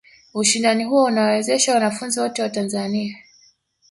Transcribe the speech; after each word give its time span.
Ushindani 0.33 0.83
huo 0.83 1.03
unawezesha 1.03 1.73
wanafunzi 1.73 2.19
wote 2.19 2.41
wa 2.41 2.49
Tanzani 2.49 3.17